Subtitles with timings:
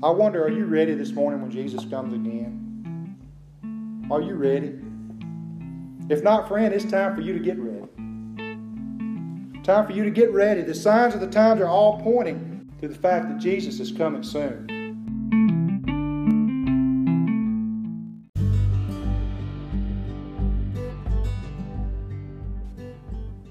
[0.00, 3.16] I wonder, are you ready this morning when Jesus comes again?
[4.12, 4.78] Are you ready?
[6.08, 7.88] If not, friend, it's time for you to get ready.
[9.64, 10.62] Time for you to get ready.
[10.62, 14.22] The signs of the times are all pointing to the fact that Jesus is coming
[14.22, 14.68] soon.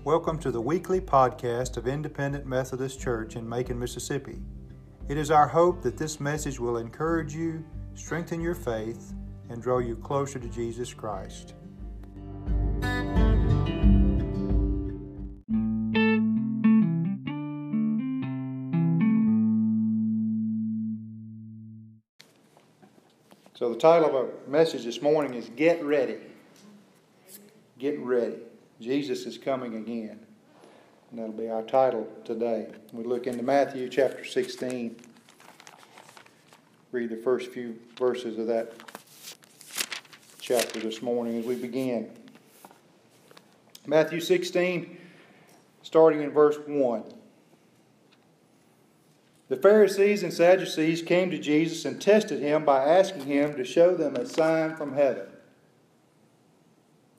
[0.05, 4.39] Welcome to the weekly podcast of Independent Methodist Church in Macon, Mississippi.
[5.09, 7.63] It is our hope that this message will encourage you,
[7.95, 9.13] strengthen your faith,
[9.49, 11.53] and draw you closer to Jesus Christ.
[23.53, 26.17] So, the title of our message this morning is Get Ready.
[27.79, 28.39] Get Ready.
[28.81, 30.26] Jesus is coming again.
[31.09, 32.67] And that'll be our title today.
[32.91, 34.95] We look into Matthew chapter 16.
[36.91, 38.73] Read the first few verses of that
[40.39, 42.09] chapter this morning as we begin.
[43.85, 44.97] Matthew 16,
[45.81, 47.03] starting in verse 1.
[49.47, 53.95] The Pharisees and Sadducees came to Jesus and tested him by asking him to show
[53.95, 55.27] them a sign from heaven.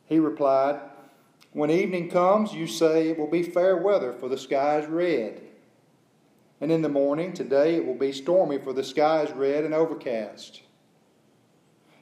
[0.04, 0.78] He replied,
[1.52, 5.42] When evening comes, you say it will be fair weather, for the sky is red.
[6.60, 9.72] And in the morning, today, it will be stormy, for the sky is red and
[9.72, 10.62] overcast.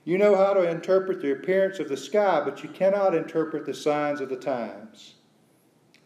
[0.04, 3.74] You know how to interpret the appearance of the sky, but you cannot interpret the
[3.74, 5.14] signs of the times.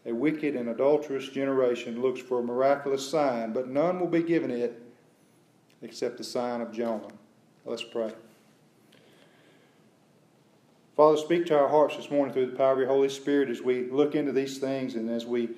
[0.05, 4.49] A wicked and adulterous generation looks for a miraculous sign, but none will be given
[4.49, 4.81] it
[5.83, 7.09] except the sign of Jonah.
[7.65, 8.11] Let's pray.
[11.01, 13.59] Father, speak to our hearts this morning through the power of your Holy Spirit as
[13.59, 15.49] we look into these things and as we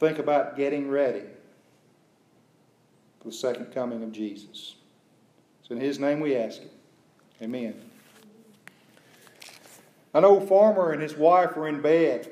[0.00, 1.22] think about getting ready
[3.20, 4.74] for the second coming of Jesus.
[5.62, 6.72] So in his name we ask it.
[7.42, 7.80] Amen.
[10.14, 12.28] An old farmer and his wife are in bed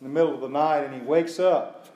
[0.00, 1.88] in the middle of the night and he wakes up.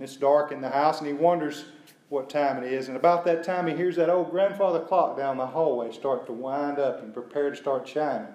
[0.00, 1.66] It's dark in the house and he wonders
[2.08, 2.88] what time it is.
[2.88, 6.32] And about that time, he hears that old grandfather clock down the hallway start to
[6.32, 8.32] wind up and prepare to start chiming.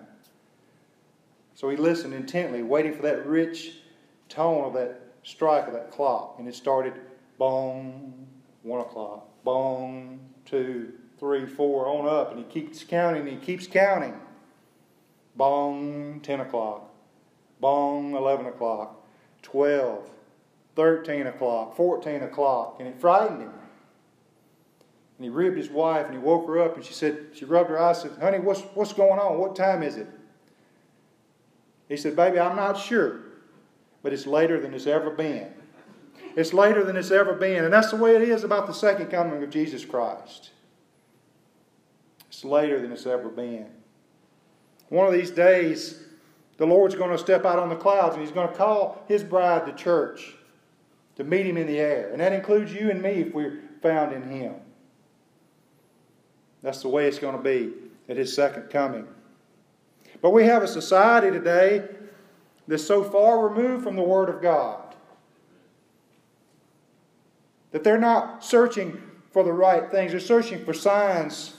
[1.56, 3.78] So he listened intently, waiting for that rich
[4.30, 6.36] tone of that strike of that clock.
[6.40, 6.94] And it started
[7.38, 8.28] bong,
[8.64, 12.32] one o'clock, bong, two, three, four, on up.
[12.32, 14.20] And he keeps counting and he keeps counting.
[15.36, 16.92] Bong, 10 o'clock.
[17.60, 19.04] Bong, 11 o'clock.
[19.44, 20.10] 12,
[20.76, 23.52] 13 o'clock, 14 o'clock, and it frightened him.
[25.18, 27.70] And he ribbed his wife and he woke her up and she said, she rubbed
[27.70, 29.38] her eyes and said, Honey, what's, what's going on?
[29.38, 30.08] What time is it?
[31.94, 33.20] He said, Baby, I'm not sure,
[34.02, 35.54] but it's later than it's ever been.
[36.36, 37.66] It's later than it's ever been.
[37.66, 40.50] And that's the way it is about the second coming of Jesus Christ.
[42.30, 43.68] It's later than it's ever been.
[44.90, 46.02] One of these days,
[46.58, 49.24] the Lord's going to step out on the clouds and He's going to call His
[49.24, 50.34] bride, the church,
[51.18, 52.10] to meet Him in the air.
[52.12, 54.56] And that includes you and me if we're found in Him.
[56.64, 57.72] That's the way it's going to be
[58.10, 59.06] at His second coming.
[60.24, 61.84] But we have a society today
[62.66, 64.96] that's so far removed from the Word of God
[67.72, 69.02] that they're not searching
[69.32, 70.12] for the right things.
[70.12, 71.58] They're searching for signs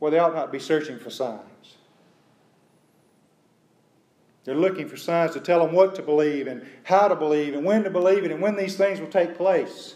[0.00, 1.40] where they ought not be searching for signs.
[4.44, 7.64] They're looking for signs to tell them what to believe and how to believe and
[7.64, 9.94] when to believe it and when these things will take place.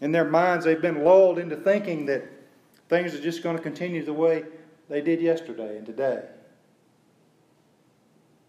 [0.00, 2.24] In their minds, they've been lulled into thinking that
[2.88, 4.44] things are just going to continue the way
[4.92, 6.22] they did yesterday and today.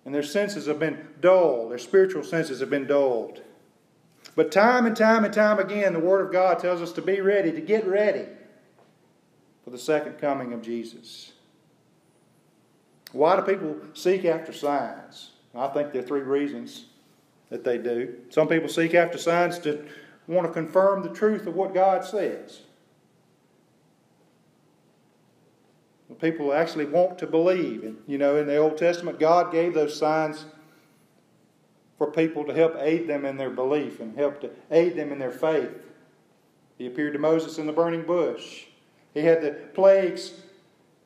[0.06, 3.42] And their senses have been dulled, their spiritual senses have been dulled.
[4.36, 7.22] But time and time and time again, the Word of God tells us to be
[7.22, 8.26] ready, to get ready
[9.64, 11.32] for the second coming of Jesus.
[13.14, 15.32] Why do people seek after signs?
[15.56, 16.88] I think there are three reasons
[17.50, 18.16] that they do.
[18.30, 19.86] Some people seek after signs to
[20.28, 22.62] want to confirm the truth of what God says.
[26.20, 27.84] People actually want to believe.
[27.84, 30.46] And, you know, in the Old Testament, God gave those signs
[31.98, 35.20] for people to help aid them in their belief and help to aid them in
[35.20, 35.72] their faith.
[36.78, 38.66] He appeared to Moses in the burning bush.
[39.14, 40.34] He had the plagues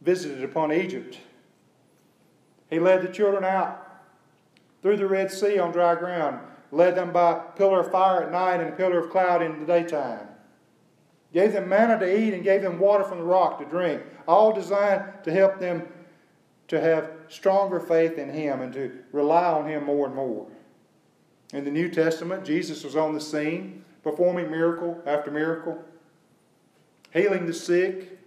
[0.01, 1.19] visited upon Egypt.
[2.69, 3.83] He led the children out
[4.81, 6.39] through the Red Sea on dry ground,
[6.71, 10.26] led them by pillar of fire at night and pillar of cloud in the daytime.
[11.33, 14.53] Gave them manna to eat and gave them water from the rock to drink, all
[14.53, 15.88] designed to help them
[16.69, 20.47] to have stronger faith in Him and to rely on Him more and more.
[21.53, 25.83] In the New Testament, Jesus was on the scene, performing miracle after miracle,
[27.13, 28.19] healing the sick,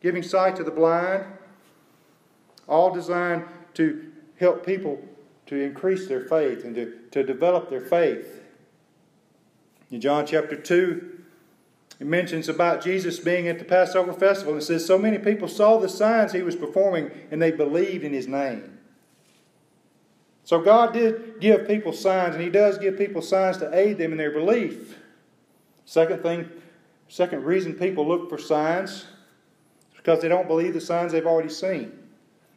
[0.00, 1.24] giving sight to the blind,
[2.68, 5.00] all designed to help people
[5.46, 8.42] to increase their faith and to, to develop their faith.
[9.90, 11.11] In John chapter 2,
[12.02, 15.78] it mentions about Jesus being at the Passover festival and says, So many people saw
[15.78, 18.80] the signs he was performing and they believed in his name.
[20.42, 24.10] So God did give people signs, and He does give people signs to aid them
[24.10, 24.98] in their belief.
[25.84, 26.50] Second thing,
[27.06, 29.06] second reason people look for signs is
[29.98, 31.96] because they don't believe the signs they've already seen.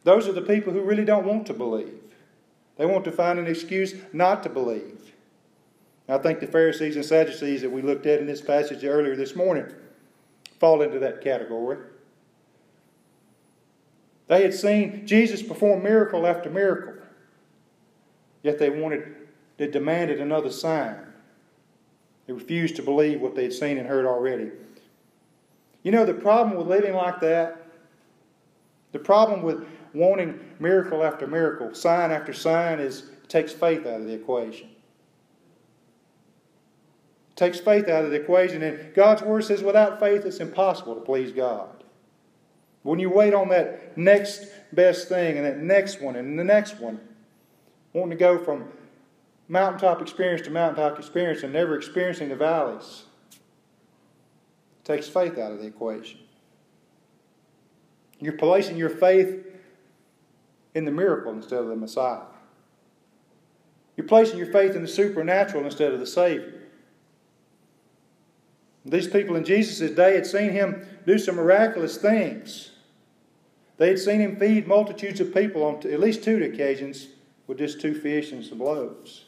[0.02, 1.94] Those are the people who really don't want to believe.
[2.78, 4.95] They want to find an excuse not to believe.
[6.08, 9.34] I think the Pharisees and Sadducees that we looked at in this passage earlier this
[9.34, 9.66] morning
[10.60, 11.78] fall into that category.
[14.28, 16.94] They had seen Jesus perform miracle after miracle,
[18.42, 19.14] yet they wanted,
[19.56, 20.96] they demanded another sign.
[22.26, 24.50] They refused to believe what they had seen and heard already.
[25.82, 27.64] You know, the problem with living like that,
[28.90, 29.64] the problem with
[29.94, 34.68] wanting miracle after miracle, sign after sign, is it takes faith out of the equation.
[37.36, 38.62] Takes faith out of the equation.
[38.62, 41.84] And God's Word says without faith, it's impossible to please God.
[42.82, 46.80] When you wait on that next best thing and that next one and the next
[46.80, 47.00] one,
[47.92, 48.68] wanting to go from
[49.48, 53.04] mountaintop experience to mountaintop experience and never experiencing the valleys,
[54.84, 56.20] takes faith out of the equation.
[58.20, 59.44] You're placing your faith
[60.74, 62.20] in the miracle instead of the Messiah.
[63.96, 66.65] You're placing your faith in the supernatural instead of the Savior.
[68.86, 72.70] These people in Jesus' day had seen him do some miraculous things.
[73.78, 77.08] They had seen him feed multitudes of people on at least two occasions
[77.46, 79.24] with just two fish and some loaves.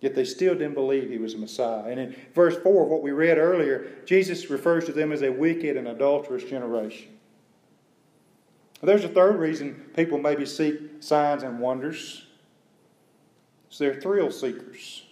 [0.00, 1.84] Yet they still didn't believe he was a Messiah.
[1.84, 5.32] And in verse 4 of what we read earlier, Jesus refers to them as a
[5.32, 7.08] wicked and adulterous generation.
[8.82, 12.26] There's a third reason people maybe seek signs and wonders.
[13.78, 15.05] They're thrill seekers.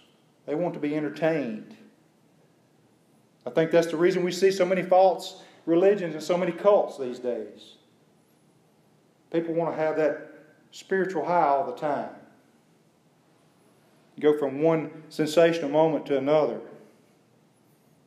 [0.45, 1.75] They want to be entertained.
[3.45, 6.97] I think that's the reason we see so many false religions and so many cults
[6.97, 7.75] these days.
[9.31, 10.31] People want to have that
[10.71, 12.09] spiritual high all the time.
[14.19, 16.59] go from one sensational moment to another.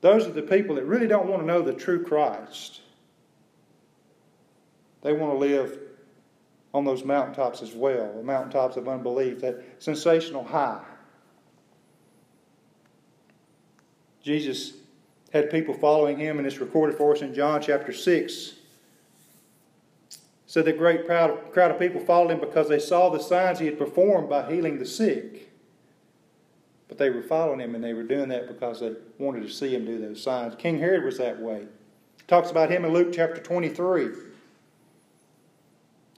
[0.01, 2.81] Those are the people that really don't want to know the true Christ.
[5.03, 5.79] They want to live
[6.75, 10.85] on those mountaintops as well, the mountaintops of unbelief, that sensational high.
[14.29, 14.75] Jesus
[15.33, 18.53] had people following him, and it's recorded for us in John chapter 6.
[20.47, 23.65] Said the great crowd, crowd of people followed him because they saw the signs he
[23.65, 25.51] had performed by healing the sick.
[26.89, 29.75] But they were following him, and they were doing that because they wanted to see
[29.75, 30.55] him do those signs.
[30.57, 31.65] King Herod was that way.
[32.27, 34.11] Talks about him in Luke chapter 23.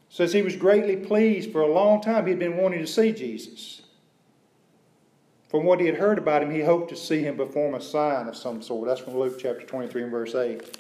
[0.09, 2.25] Says he was greatly pleased for a long time.
[2.25, 3.80] He had been wanting to see Jesus.
[5.51, 8.29] From what he had heard about him, he hoped to see him perform a sign
[8.29, 8.87] of some sort.
[8.87, 10.79] That's from Luke chapter 23 and verse 8.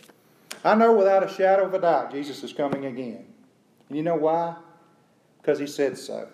[0.64, 3.26] I know without a shadow of a doubt Jesus is coming again.
[3.88, 4.55] And you know why?
[5.43, 6.28] Because he said so.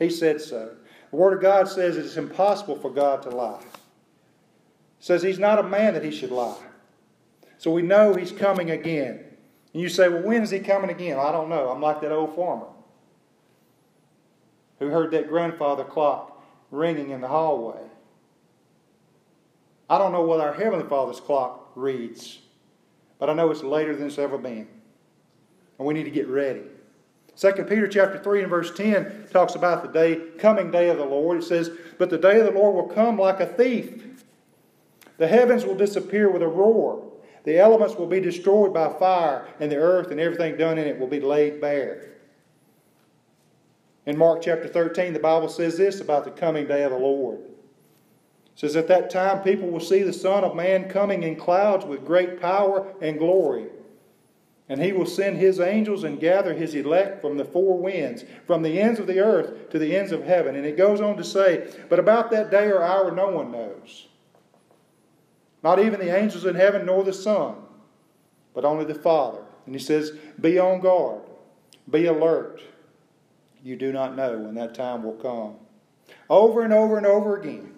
[0.00, 0.74] He said so.
[1.12, 3.60] The Word of God says it is impossible for God to lie.
[3.60, 3.78] It
[4.98, 6.58] says he's not a man that he should lie.
[7.56, 9.24] So we know he's coming again.
[9.72, 11.20] And you say, well, when is he coming again?
[11.20, 11.68] I don't know.
[11.68, 12.66] I'm like that old farmer
[14.80, 16.31] who heard that grandfather clock
[16.72, 17.78] ringing in the hallway.
[19.88, 22.40] I don't know what our Heavenly Father's clock reads,
[23.18, 24.66] but I know it's later than it's ever been.
[25.78, 26.62] And we need to get ready.
[27.36, 31.04] 2 Peter chapter 3 and verse 10 talks about the day, coming day of the
[31.04, 31.38] Lord.
[31.38, 34.02] It says, But the day of the Lord will come like a thief.
[35.18, 37.10] The heavens will disappear with a roar.
[37.44, 40.98] The elements will be destroyed by fire, and the earth and everything done in it
[40.98, 42.12] will be laid bare.
[44.04, 47.38] In Mark chapter 13, the Bible says this about the coming day of the Lord.
[47.38, 47.50] It
[48.56, 52.04] says, At that time, people will see the Son of Man coming in clouds with
[52.04, 53.66] great power and glory.
[54.68, 58.62] And he will send his angels and gather his elect from the four winds, from
[58.62, 60.56] the ends of the earth to the ends of heaven.
[60.56, 64.08] And it goes on to say, But about that day or hour, no one knows.
[65.62, 67.54] Not even the angels in heaven nor the Son,
[68.52, 69.42] but only the Father.
[69.66, 71.22] And he says, Be on guard,
[71.88, 72.62] be alert
[73.62, 75.56] you do not know when that time will come.
[76.28, 77.72] Over and over and over again,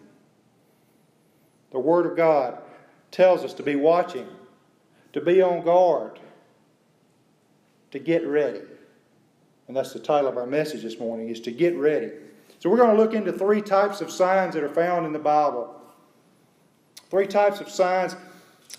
[1.71, 2.59] the Word of God
[3.11, 4.27] tells us to be watching,
[5.13, 6.19] to be on guard,
[7.91, 8.63] to get ready.
[9.69, 12.11] And that's the title of our message this morning is to get ready.
[12.59, 15.19] So we're going to look into three types of signs that are found in the
[15.19, 15.75] Bible.
[17.11, 18.17] Three types of signs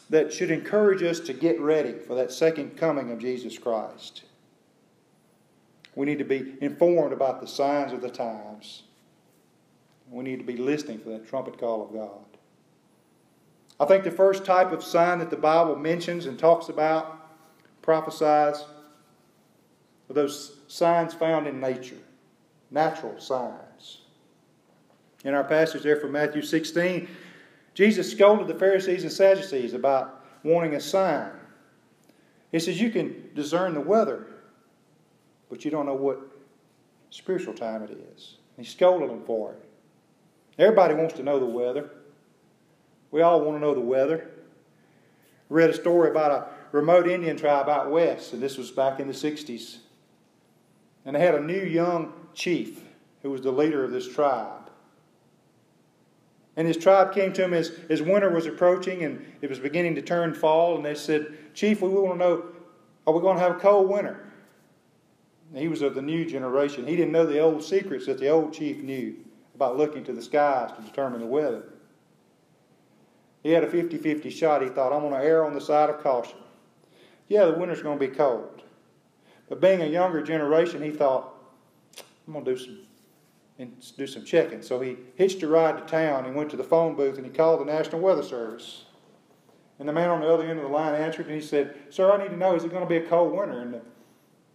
[0.10, 4.24] that should encourage us to get ready for that second coming of Jesus Christ.
[5.96, 8.84] We need to be informed about the signs of the times.
[10.10, 12.26] We need to be listening for that trumpet call of God.
[13.80, 17.30] I think the first type of sign that the Bible mentions and talks about,
[17.82, 18.64] prophesies,
[20.10, 21.98] are those signs found in nature,
[22.72, 24.02] natural signs.
[25.24, 27.08] In our passage there from Matthew 16,
[27.74, 31.32] Jesus scolded the Pharisees and Sadducees about wanting a sign.
[32.52, 34.28] He says, You can discern the weather,
[35.50, 36.20] but you don't know what
[37.10, 38.38] spiritual time it is.
[38.58, 39.66] And he scolded them for it.
[40.58, 41.90] Everybody wants to know the weather.
[43.12, 44.30] We all want to know the weather.
[45.50, 49.00] I read a story about a remote Indian tribe out west, and this was back
[49.00, 49.78] in the 60s.
[51.06, 52.82] And they had a new young chief
[53.22, 54.70] who was the leader of this tribe.
[56.58, 59.96] And his tribe came to him as, as winter was approaching and it was beginning
[59.96, 62.46] to turn fall, and they said, Chief, we want to know,
[63.06, 64.26] are we going to have a cold winter?
[65.56, 66.86] He was of the new generation.
[66.86, 69.16] He didn't know the old secrets that the old chief knew
[69.56, 71.64] about looking to the skies to determine the weather.
[73.42, 74.62] He had a 50 50 shot.
[74.62, 76.38] He thought, I'm going to err on the side of caution.
[77.30, 78.64] Yeah, the winter's going to be cold.
[79.48, 81.34] But being a younger generation, he thought,
[82.28, 82.80] I'm going to do some
[83.58, 84.62] and do some checking.
[84.62, 87.32] So he hitched a ride to town and went to the phone booth and he
[87.32, 88.86] called the National Weather Service.
[89.80, 92.12] And the man on the other end of the line answered and he said, Sir,
[92.12, 93.62] I need to know, is it going to be a cold winter?
[93.62, 93.82] And the,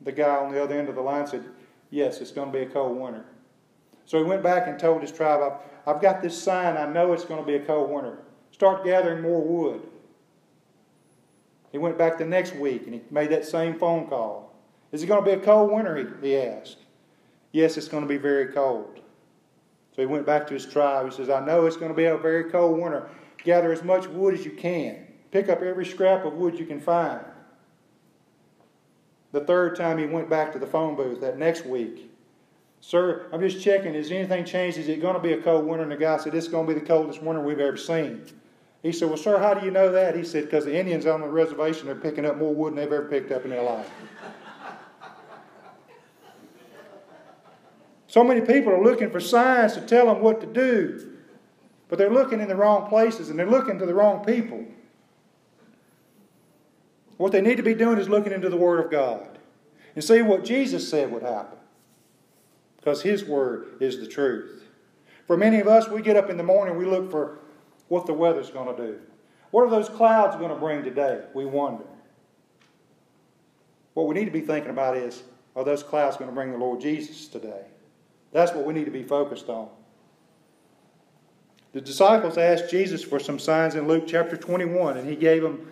[0.01, 1.45] the guy on the other end of the line said,
[1.91, 3.25] Yes, it's going to be a cold winter.
[4.05, 6.77] So he went back and told his tribe, I've, I've got this sign.
[6.77, 8.19] I know it's going to be a cold winter.
[8.53, 9.83] Start gathering more wood.
[11.73, 14.55] He went back the next week and he made that same phone call.
[14.93, 15.97] Is it going to be a cold winter?
[15.97, 16.79] He, he asked.
[17.53, 19.01] Yes, it's going to be very cold.
[19.95, 21.07] So he went back to his tribe.
[21.07, 23.09] He says, I know it's going to be a very cold winter.
[23.43, 25.07] Gather as much wood as you can.
[25.31, 27.21] Pick up every scrap of wood you can find.
[29.33, 32.11] The third time he went back to the phone booth that next week.
[32.81, 33.95] Sir, I'm just checking.
[33.95, 34.79] Has anything changed?
[34.79, 35.83] Is it going to be a cold winter?
[35.83, 38.25] And the guy said, It's going to be the coldest winter we've ever seen.
[38.83, 40.17] He said, Well, sir, how do you know that?
[40.17, 42.93] He said, Because the Indians on the reservation are picking up more wood than they've
[42.93, 43.91] ever picked up in their life.
[48.11, 51.17] So many people are looking for signs to tell them what to do,
[51.89, 54.65] but they're looking in the wrong places and they're looking to the wrong people.
[57.21, 59.39] What they need to be doing is looking into the Word of God
[59.95, 61.59] and see what Jesus said would happen,
[62.79, 64.65] because His Word is the truth.
[65.27, 67.41] For many of us, we get up in the morning, we look for
[67.89, 69.01] what the weather's going to do.
[69.51, 71.21] What are those clouds going to bring today?
[71.35, 71.85] We wonder.
[73.93, 75.23] What we need to be thinking about is
[75.55, 77.67] are those clouds going to bring the Lord Jesus today?
[78.33, 79.69] That's what we need to be focused on.
[81.75, 85.67] The disciples asked Jesus for some signs in Luke chapter 21, and he gave them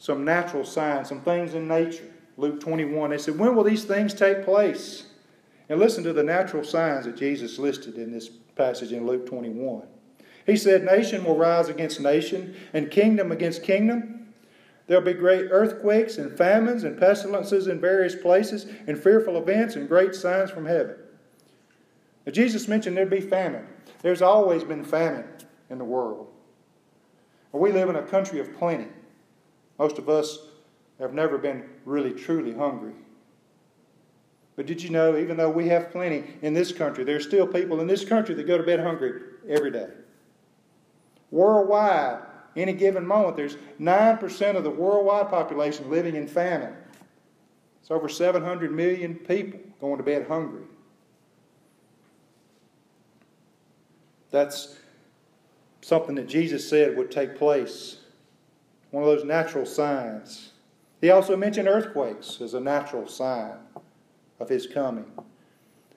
[0.00, 2.10] some natural signs, some things in nature.
[2.38, 3.10] Luke 21.
[3.10, 5.04] They said, When will these things take place?
[5.68, 9.82] And listen to the natural signs that Jesus listed in this passage in Luke 21.
[10.46, 14.32] He said, Nation will rise against nation, and kingdom against kingdom.
[14.86, 19.86] There'll be great earthquakes and famines and pestilences in various places, and fearful events and
[19.86, 20.96] great signs from heaven.
[22.24, 23.66] Now, Jesus mentioned there'd be famine.
[24.00, 25.28] There's always been famine
[25.68, 26.28] in the world.
[27.52, 28.88] We live in a country of plenty.
[29.80, 30.40] Most of us
[30.98, 32.92] have never been really, truly hungry.
[34.54, 37.80] But did you know, even though we have plenty in this country, there's still people
[37.80, 39.88] in this country that go to bed hungry every day.
[41.30, 42.18] Worldwide,
[42.56, 46.74] any given moment, there's 9% of the worldwide population living in famine.
[47.80, 50.64] It's over 700 million people going to bed hungry.
[54.30, 54.76] That's
[55.80, 57.99] something that Jesus said would take place.
[58.90, 60.52] One of those natural signs.
[61.00, 63.54] He also mentioned earthquakes as a natural sign
[64.38, 65.10] of his coming.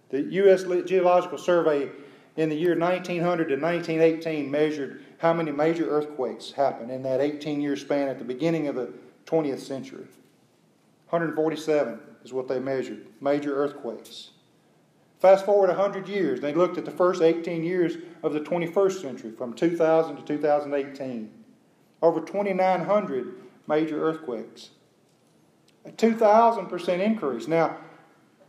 [0.10, 0.64] The U.S.
[0.86, 1.90] Geological Survey
[2.38, 7.62] in the year 1900 to 1918 measured how many major earthquakes happened in that 18
[7.62, 8.94] year span at the beginning of the
[9.26, 10.06] 20th century.
[11.10, 14.32] 147 is what they measured, major earthquakes.
[15.20, 19.32] Fast forward 100 years, they looked at the first 18 years of the 21st century,
[19.32, 21.43] from 2000 to 2018.
[22.04, 23.34] Over 2,900
[23.66, 24.72] major earthquakes.
[25.86, 27.48] A 2,000% increase.
[27.48, 27.78] Now,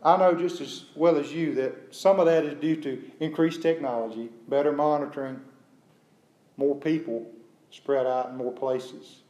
[0.02, 3.62] I know just as well as you that some of that is due to increased
[3.62, 5.40] technology, better monitoring,
[6.56, 7.30] more people
[7.70, 9.22] spread out in more places.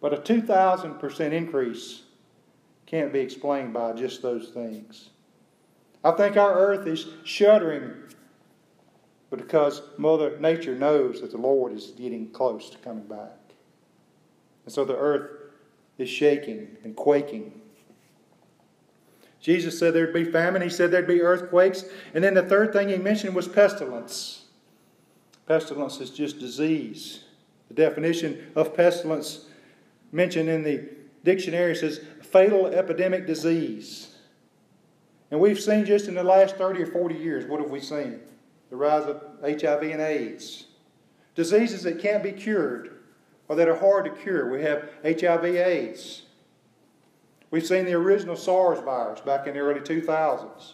[0.00, 2.02] But a 2,000% increase
[2.86, 5.10] can't be explained by just those things.
[6.04, 7.94] I think our earth is shuddering
[9.28, 13.45] because Mother Nature knows that the Lord is getting close to coming back.
[14.66, 15.30] And so the earth
[15.96, 17.60] is shaking and quaking.
[19.40, 20.60] Jesus said there'd be famine.
[20.60, 21.84] He said there'd be earthquakes.
[22.12, 24.44] And then the third thing he mentioned was pestilence.
[25.46, 27.22] Pestilence is just disease.
[27.68, 29.46] The definition of pestilence
[30.10, 30.88] mentioned in the
[31.22, 34.16] dictionary says fatal epidemic disease.
[35.30, 38.20] And we've seen just in the last 30 or 40 years, what have we seen?
[38.70, 40.66] The rise of HIV and AIDS.
[41.36, 42.95] Diseases that can't be cured
[43.48, 44.50] or that are hard to cure.
[44.50, 46.22] We have HIV AIDS.
[47.50, 50.72] We've seen the original SARS virus back in the early 2000s.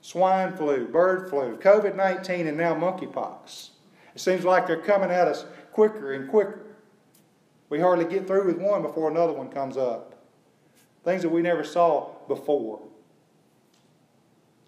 [0.00, 3.70] Swine flu, bird flu, COVID 19, and now monkeypox.
[4.14, 6.76] It seems like they're coming at us quicker and quicker.
[7.68, 10.14] We hardly get through with one before another one comes up.
[11.04, 12.80] Things that we never saw before.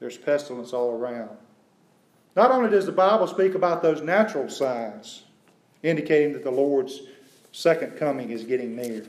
[0.00, 1.36] There's pestilence all around.
[2.34, 5.24] Not only does the Bible speak about those natural signs,
[5.82, 7.02] indicating that the Lord's
[7.52, 9.04] second coming is getting near,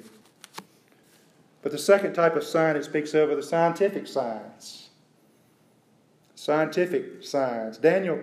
[1.62, 4.90] but the second type of sign it speaks of are the scientific signs.
[6.36, 7.78] Scientific signs.
[7.78, 8.20] Daniel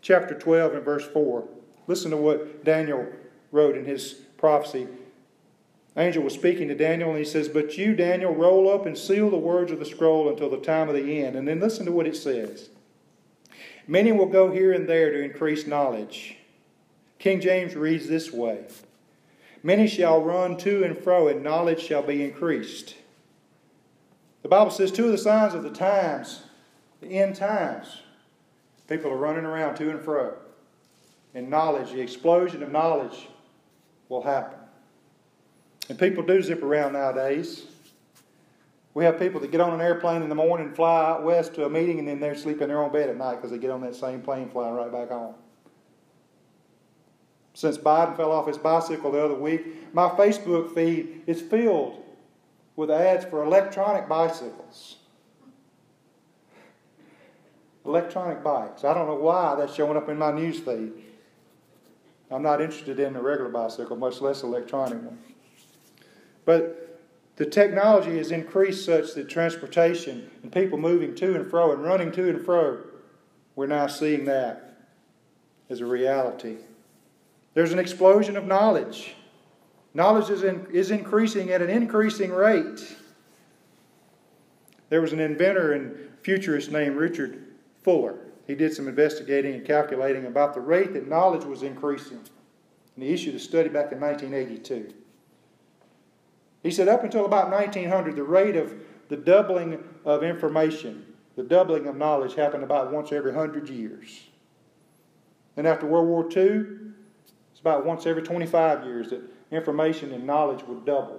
[0.00, 1.48] chapter 12 and verse 4.
[1.86, 3.06] Listen to what Daniel
[3.50, 4.86] wrote in his prophecy
[5.96, 9.30] angel was speaking to Daniel, and he says, But you, Daniel, roll up and seal
[9.30, 11.36] the words of the scroll until the time of the end.
[11.36, 12.70] And then listen to what it says.
[13.86, 16.38] Many will go here and there to increase knowledge.
[17.24, 18.66] King James reads this way
[19.62, 22.96] Many shall run to and fro, and knowledge shall be increased.
[24.42, 26.42] The Bible says two of the signs of the times,
[27.00, 28.02] the end times,
[28.90, 30.34] people are running around to and fro.
[31.32, 33.26] And knowledge, the explosion of knowledge,
[34.10, 34.58] will happen.
[35.88, 37.64] And people do zip around nowadays.
[38.92, 41.64] We have people that get on an airplane in the morning fly out west to
[41.64, 43.70] a meeting and then they're sleeping in their own bed at night because they get
[43.70, 45.34] on that same plane flying right back home.
[47.54, 52.02] Since Biden fell off his bicycle the other week, my Facebook feed is filled
[52.76, 54.96] with ads for electronic bicycles.
[57.86, 58.82] Electronic bikes.
[58.82, 60.92] I don't know why that's showing up in my news feed.
[62.30, 65.18] I'm not interested in a regular bicycle, much less electronic one.
[66.44, 67.00] But
[67.36, 72.10] the technology has increased such that transportation and people moving to and fro and running
[72.12, 72.80] to and fro,
[73.54, 74.88] we're now seeing that
[75.70, 76.56] as a reality.
[77.54, 79.14] There's an explosion of knowledge.
[79.94, 82.96] Knowledge is, in, is increasing at an increasing rate.
[84.88, 88.18] There was an inventor and futurist named Richard Fuller.
[88.46, 92.20] He did some investigating and calculating about the rate that knowledge was increasing.
[92.96, 94.92] And he issued a study back in 1982.
[96.62, 98.74] He said up until about 1900, the rate of
[99.08, 101.04] the doubling of information,
[101.36, 104.28] the doubling of knowledge, happened about once every 100 years.
[105.56, 106.83] And after World War II,
[107.64, 111.18] about once every 25 years that information and knowledge would double.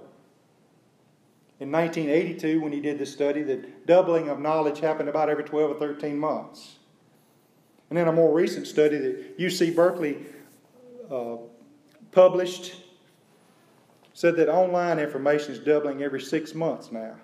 [1.60, 5.72] In 1982, when he did this study, the doubling of knowledge happened about every 12
[5.72, 6.76] or 13 months.
[7.90, 10.18] And then a more recent study that UC Berkeley
[11.10, 11.38] uh,
[12.12, 12.76] published
[14.14, 17.16] said that online information is doubling every six months now.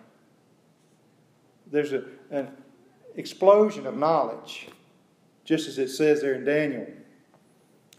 [1.72, 2.50] There's a, an
[3.16, 4.68] explosion of knowledge,
[5.46, 6.88] just as it says there in Daniel,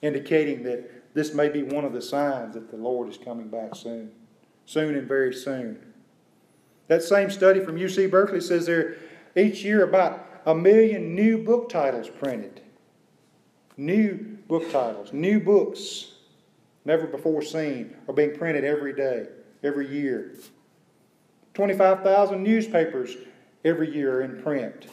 [0.03, 3.75] indicating that this may be one of the signs that the Lord is coming back
[3.75, 4.13] soon.
[4.65, 5.93] Soon and very soon.
[6.89, 8.97] That same study from UC Berkeley says there
[9.37, 12.61] each year about a million new book titles printed.
[13.77, 16.13] New book titles, new books
[16.85, 19.27] never before seen, are being printed every day,
[19.63, 20.37] every year.
[21.55, 23.17] 25,000 newspapers
[23.65, 24.89] every year are in print.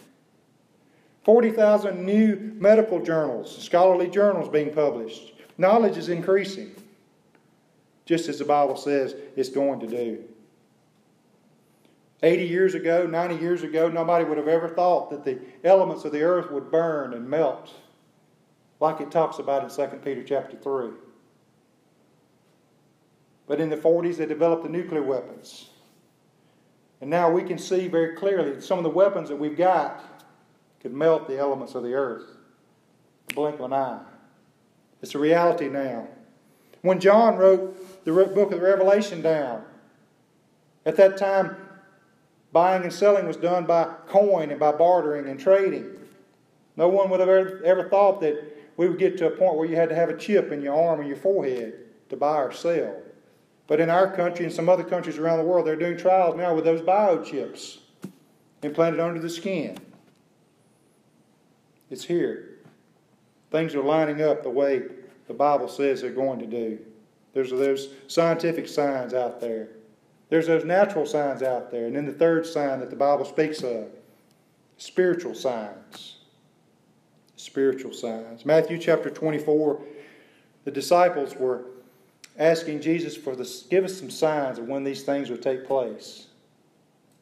[1.24, 5.34] 40,000 new medical journals, scholarly journals being published.
[5.60, 6.74] Knowledge is increasing,
[8.06, 10.24] just as the Bible says it's going to do.
[12.24, 16.14] 80 years ago, 90 years ago, nobody would have ever thought that the elements of
[16.14, 17.72] the earth would burn and melt
[18.80, 20.92] like it talks about in 2 Peter chapter 3.
[23.46, 25.72] But in the 40s, they developed the nuclear weapons.
[27.02, 30.26] And now we can see very clearly that some of the weapons that we've got
[30.80, 32.28] could melt the elements of the earth.
[33.36, 34.00] Blink of an eye.
[35.02, 36.08] It's a reality now.
[36.82, 39.64] When John wrote the book of the Revelation down,
[40.86, 41.56] at that time,
[42.52, 45.98] buying and selling was done by coin and by bartering and trading.
[46.76, 49.68] No one would have ever, ever thought that we would get to a point where
[49.68, 51.74] you had to have a chip in your arm or your forehead
[52.10, 52.96] to buy or sell.
[53.68, 56.56] But in our country and some other countries around the world, they're doing trials now
[56.56, 57.80] with those biochips
[58.64, 59.78] implanted under the skin.
[61.90, 62.49] It's here.
[63.52, 64.84] Things are lining up the way
[65.28, 66.80] the Bible says they're going to do.
[67.34, 69.70] There's those scientific signs out there.
[70.30, 71.86] There's those natural signs out there.
[71.86, 73.88] And then the third sign that the Bible speaks of
[74.78, 76.18] spiritual signs.
[77.36, 78.46] Spiritual signs.
[78.46, 79.82] Matthew chapter 24,
[80.66, 81.66] the disciples were
[82.38, 86.28] asking Jesus for this, give us some signs of when these things would take place.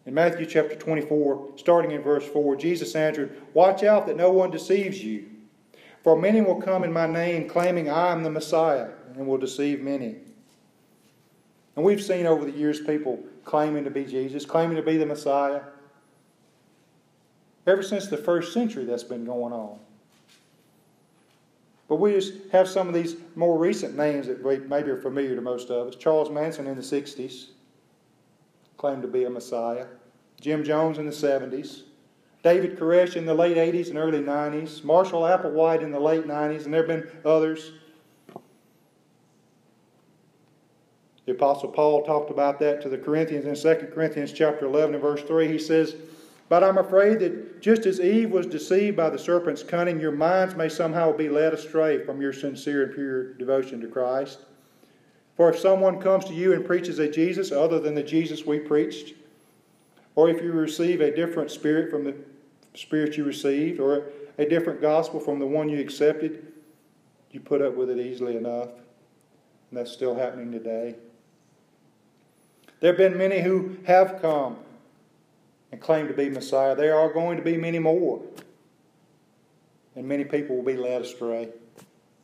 [0.06, 4.52] In Matthew chapter 24, starting in verse 4, Jesus answered, Watch out that no one
[4.52, 5.26] deceives you.
[6.08, 9.82] For many will come in my name, claiming I am the Messiah, and will deceive
[9.82, 10.16] many.
[11.76, 15.06] And we've seen over the years people claiming to be Jesus, claiming to be the
[15.06, 15.64] Messiah.
[17.66, 19.80] Ever since the first century, that's been going on.
[21.90, 25.42] But we just have some of these more recent names that maybe are familiar to
[25.42, 25.96] most of us.
[25.98, 27.48] Charles Manson in the 60s
[28.78, 29.88] claimed to be a Messiah.
[30.40, 31.82] Jim Jones in the 70s.
[32.48, 34.82] David Koresh in the late 80s and early 90s.
[34.82, 37.74] Marshall Applewhite in the late 90s, and there have been others.
[41.26, 45.04] The Apostle Paul talked about that to the Corinthians in 2 Corinthians chapter 11 and
[45.04, 45.50] verse 3.
[45.50, 45.98] He says,
[46.48, 50.56] But I'm afraid that just as Eve was deceived by the serpent's cunning, your minds
[50.56, 54.46] may somehow be led astray from your sincere and pure devotion to Christ.
[55.36, 58.60] For if someone comes to you and preaches a Jesus other than the Jesus we
[58.60, 59.16] preached,
[60.16, 62.16] or if you receive a different spirit from the
[62.78, 64.06] spirit you received, or
[64.38, 66.54] a different gospel from the one you accepted,
[67.32, 68.70] you put up with it easily enough.
[69.70, 70.96] And that's still happening today.
[72.80, 74.58] There have been many who have come
[75.72, 76.76] and claim to be Messiah.
[76.76, 78.22] There are going to be many more.
[79.96, 81.50] And many people will be led astray.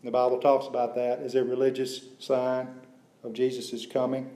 [0.03, 2.67] The Bible talks about that as a religious sign
[3.23, 4.29] of Jesus' coming.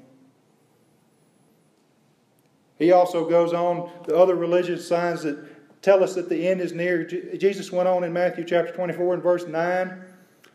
[2.80, 5.38] He also goes on the other religious signs that
[5.88, 7.06] tell us that the end is near.
[7.06, 10.04] Jesus went on in Matthew chapter 24 and verse 9.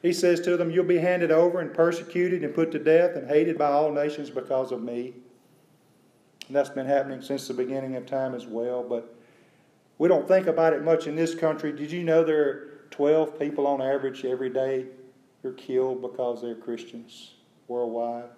[0.03, 3.27] He says to them, You'll be handed over and persecuted and put to death and
[3.27, 5.14] hated by all nations because of me.
[6.49, 8.85] And that's been happening since the beginning of time as well.
[8.87, 9.14] But
[9.97, 11.73] we don't think about it much in this country.
[11.73, 14.85] Did you know there are 12 people on average every day
[15.42, 17.37] who are killed because they're Christians
[17.68, 18.29] worldwide?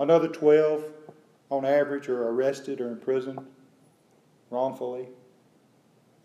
[0.00, 0.82] Another 12
[1.50, 3.40] on average are arrested or imprisoned
[4.48, 5.08] wrongfully.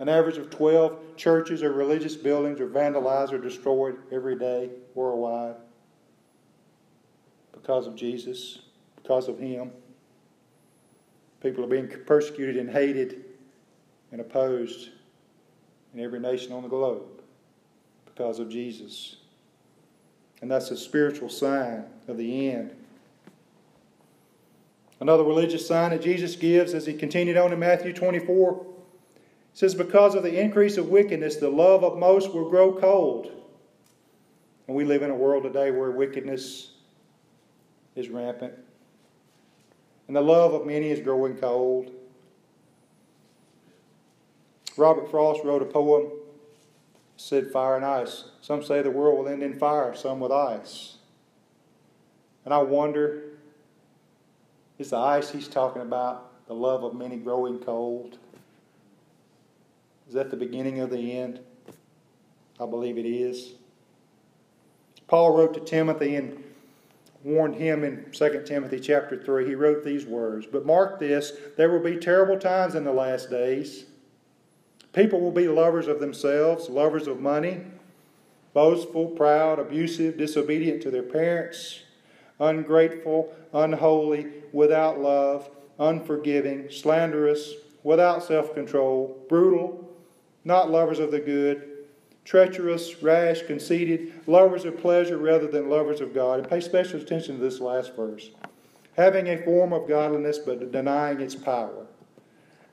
[0.01, 5.57] An average of 12 churches or religious buildings are vandalized or destroyed every day worldwide
[7.53, 8.63] because of Jesus,
[8.95, 9.71] because of Him.
[11.39, 13.25] People are being persecuted and hated
[14.11, 14.89] and opposed
[15.93, 17.21] in every nation on the globe
[18.05, 19.17] because of Jesus.
[20.41, 22.75] And that's a spiritual sign of the end.
[24.99, 28.65] Another religious sign that Jesus gives as he continued on in Matthew 24
[29.53, 33.31] says, Because of the increase of wickedness, the love of most will grow cold.
[34.67, 36.71] And we live in a world today where wickedness
[37.95, 38.53] is rampant
[40.11, 41.89] and the love of many is growing cold.
[44.75, 46.11] Robert Frost wrote a poem,
[47.15, 48.25] said fire and ice.
[48.41, 50.97] Some say the world will end in fire, some with ice.
[52.43, 53.21] And I wonder,
[54.77, 58.17] is the ice he's talking about the love of many growing cold?
[60.11, 61.39] Is that the beginning of the end?
[62.59, 63.53] I believe it is.
[65.07, 66.43] Paul wrote to Timothy and
[67.23, 69.47] warned him in 2 Timothy chapter 3.
[69.47, 73.29] He wrote these words But mark this, there will be terrible times in the last
[73.29, 73.85] days.
[74.91, 77.61] People will be lovers of themselves, lovers of money,
[78.53, 81.83] boastful, proud, abusive, disobedient to their parents,
[82.37, 89.87] ungrateful, unholy, without love, unforgiving, slanderous, without self control, brutal,
[90.43, 91.71] not lovers of the good
[92.23, 96.39] treacherous, rash, conceited, lovers of pleasure rather than lovers of God.
[96.39, 98.29] And pay special attention to this last verse.
[98.95, 101.87] Having a form of godliness but denying its power.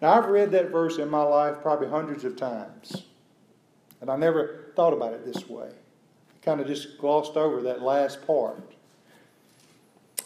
[0.00, 3.04] Now, I've read that verse in my life probably hundreds of times,
[4.00, 5.70] and I never thought about it this way.
[5.70, 8.74] I kind of just glossed over that last part.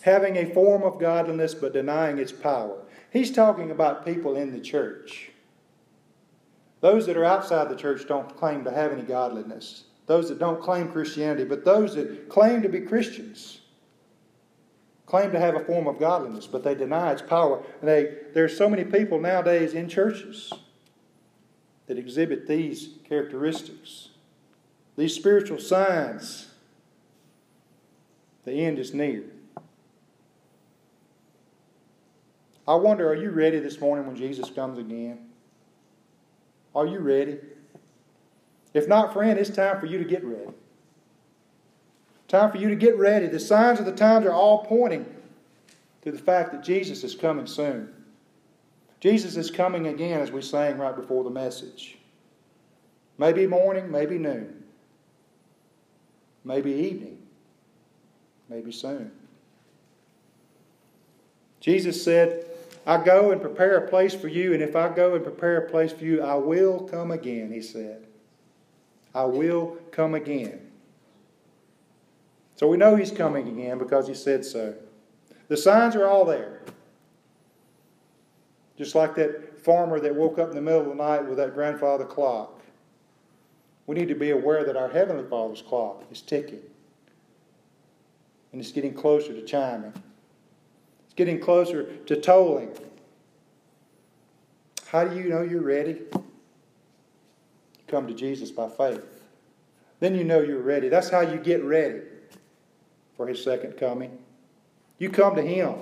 [0.03, 2.83] Having a form of godliness but denying its power.
[3.11, 5.32] He's talking about people in the church.
[6.83, 9.85] Those that are outside the church don't claim to have any godliness.
[10.07, 13.61] Those that don't claim Christianity, but those that claim to be Christians
[15.07, 17.63] claim to have a form of godliness, but they deny its power.
[17.81, 20.53] And they, there are so many people nowadays in churches
[21.87, 24.09] that exhibit these characteristics,
[24.97, 26.49] these spiritual signs.
[28.45, 29.23] The end is near.
[32.67, 35.32] I wonder, are you ready this morning when Jesus comes again?
[36.75, 37.39] Are you ready?
[38.75, 40.51] If not, friend, it's time for you to get ready.
[42.29, 43.27] Time for you to get ready.
[43.27, 45.05] The signs of the times are all pointing
[46.03, 47.93] to the fact that Jesus is coming soon.
[49.01, 51.99] Jesus is coming again, as we sang right before the message.
[53.19, 54.63] Maybe morning, maybe noon,
[56.45, 57.19] maybe evening,
[58.49, 59.13] maybe soon.
[61.61, 62.47] Jesus said,
[62.87, 65.71] I go and prepare a place for you, and if I go and prepare a
[65.71, 68.07] place for you, I will come again, he said.
[69.15, 70.71] I will come again.
[72.57, 74.75] So we know he's coming again because he said so.
[75.49, 76.63] The signs are all there.
[78.77, 81.55] Just like that farmer that woke up in the middle of the night with that
[81.55, 82.63] grandfather clock.
[83.87, 86.63] We need to be aware that our Heavenly Father's clock is ticking.
[88.53, 89.93] And it's getting closer to chiming.
[91.13, 92.71] It's getting closer to tolling.
[94.87, 96.01] How do you know you're ready?
[97.87, 99.05] Come to Jesus by faith.
[100.01, 100.89] Then you know you're ready.
[100.89, 102.01] That's how you get ready
[103.15, 104.17] for His second coming.
[104.97, 105.75] You come to Him.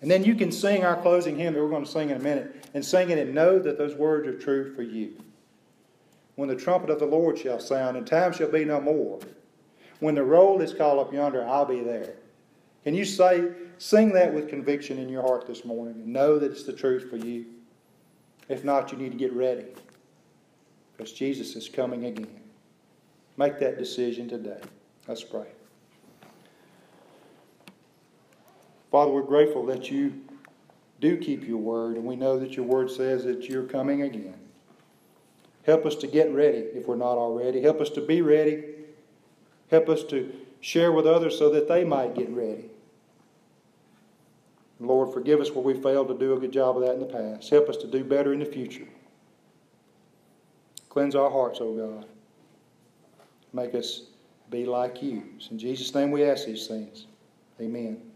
[0.00, 2.22] And then you can sing our closing hymn that we're going to sing in a
[2.22, 5.10] minute and sing it and know that those words are true for you.
[6.36, 9.18] When the trumpet of the Lord shall sound and time shall be no more,
[9.98, 12.14] when the roll is called up yonder, I'll be there.
[12.84, 16.50] Can you say, sing that with conviction in your heart this morning and know that
[16.50, 17.46] it's the truth for you?
[18.48, 19.66] If not, you need to get ready
[20.96, 22.40] because Jesus is coming again.
[23.36, 24.60] Make that decision today.
[25.06, 25.46] Let's pray.
[28.90, 30.20] Father, we're grateful that you
[31.00, 34.34] do keep your word, and we know that your word says that you're coming again.
[35.64, 37.62] Help us to get ready if we're not already.
[37.62, 38.64] Help us to be ready.
[39.70, 42.70] Help us to share with others so that they might get ready.
[44.78, 47.06] Lord, forgive us where we failed to do a good job of that in the
[47.06, 47.50] past.
[47.50, 48.88] Help us to do better in the future.
[50.88, 52.06] Cleanse our hearts, O oh God.
[53.52, 54.04] Make us
[54.50, 55.22] be like you.
[55.36, 57.06] It's in Jesus' name we ask these things.
[57.60, 58.09] Amen.